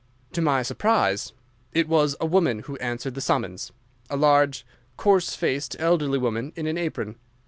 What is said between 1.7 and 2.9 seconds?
it was a woman who